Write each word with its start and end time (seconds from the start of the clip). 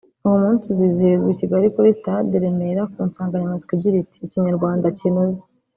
uwo 0.25 0.37
munsi 0.43 0.65
uzizihirizwa 0.67 1.29
i 1.31 1.39
Kigali 1.39 1.67
kuri 1.73 1.95
Stade 1.97 2.33
i 2.37 2.41
Remera 2.43 2.81
ku 2.93 2.99
nsanganyamatsiko 3.07 3.71
igira 3.77 3.95
iti 4.03 4.17
“Ikinyarwanda 4.25 4.87
kinoze 4.97 5.41